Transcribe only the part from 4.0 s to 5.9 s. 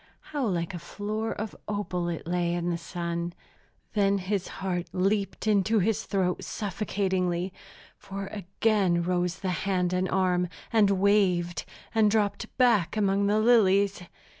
his heart leaped into